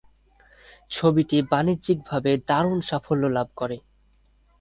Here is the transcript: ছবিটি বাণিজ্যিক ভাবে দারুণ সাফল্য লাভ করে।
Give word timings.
ছবিটি 0.91 1.37
বাণিজ্যিক 1.51 1.97
ভাবে 2.09 2.31
দারুণ 2.47 2.77
সাফল্য 2.89 3.23
লাভ 3.37 3.47
করে। 3.57 3.77